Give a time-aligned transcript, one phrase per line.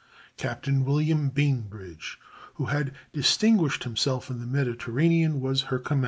[0.35, 2.17] Captain William Bainbridge,
[2.55, 5.99] who had distinguished himself in the Mediterranean, was her commander.